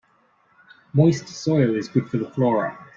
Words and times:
Moist 0.93 1.27
soil 1.27 1.75
is 1.75 1.87
good 1.87 2.09
for 2.09 2.17
the 2.17 2.27
flora. 2.27 2.75